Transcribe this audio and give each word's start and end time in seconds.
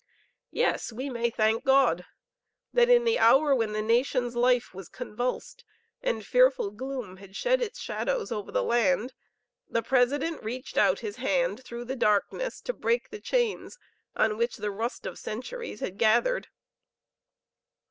Yes, 0.49 0.91
we 0.91 1.11
may 1.11 1.29
thank 1.29 1.63
God 1.63 2.05
that 2.73 2.89
in 2.89 3.03
the 3.03 3.19
hour 3.19 3.53
when 3.53 3.71
the 3.73 3.83
nation's 3.83 4.35
life 4.35 4.73
was 4.73 4.89
convulsed, 4.89 5.63
and 6.01 6.25
fearful 6.25 6.71
gloom 6.71 7.17
had 7.17 7.35
shed 7.35 7.61
its 7.61 7.79
shadows 7.79 8.31
over 8.31 8.51
the 8.51 8.63
land, 8.63 9.13
the 9.69 9.83
President 9.83 10.41
reached 10.43 10.75
out 10.75 11.01
his 11.01 11.17
hand 11.17 11.63
through 11.63 11.85
the 11.85 11.95
darkness 11.95 12.61
to 12.61 12.73
break 12.73 13.11
the 13.11 13.21
chains 13.21 13.77
on 14.15 14.37
which 14.37 14.57
the 14.57 14.71
rust 14.71 15.05
of 15.05 15.19
centuries 15.19 15.81
had 15.81 15.99
gathered. 15.99 16.47